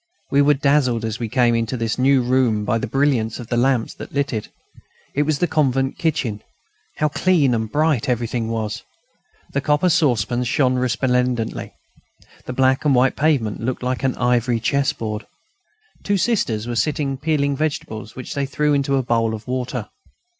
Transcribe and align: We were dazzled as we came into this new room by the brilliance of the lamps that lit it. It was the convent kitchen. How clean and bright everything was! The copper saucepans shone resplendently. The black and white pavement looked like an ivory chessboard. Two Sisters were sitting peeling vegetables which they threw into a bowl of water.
We 0.31 0.41
were 0.41 0.55
dazzled 0.55 1.05
as 1.05 1.19
we 1.19 1.29
came 1.29 1.53
into 1.53 1.77
this 1.77 1.99
new 1.99 2.23
room 2.23 2.65
by 2.65 2.79
the 2.79 2.87
brilliance 2.87 3.39
of 3.39 3.49
the 3.49 3.55
lamps 3.55 3.93
that 3.93 4.11
lit 4.11 4.33
it. 4.33 4.49
It 5.13 5.21
was 5.27 5.37
the 5.37 5.45
convent 5.45 5.99
kitchen. 5.99 6.41
How 6.97 7.07
clean 7.07 7.53
and 7.53 7.71
bright 7.71 8.09
everything 8.09 8.47
was! 8.47 8.81
The 9.53 9.61
copper 9.61 9.89
saucepans 9.91 10.47
shone 10.47 10.73
resplendently. 10.73 11.75
The 12.45 12.53
black 12.53 12.83
and 12.83 12.95
white 12.95 13.15
pavement 13.15 13.59
looked 13.61 13.83
like 13.83 14.01
an 14.03 14.15
ivory 14.15 14.59
chessboard. 14.59 15.27
Two 16.03 16.17
Sisters 16.17 16.65
were 16.65 16.75
sitting 16.75 17.15
peeling 17.19 17.55
vegetables 17.55 18.15
which 18.15 18.33
they 18.33 18.47
threw 18.47 18.73
into 18.73 18.95
a 18.95 19.03
bowl 19.03 19.35
of 19.35 19.47
water. 19.47 19.87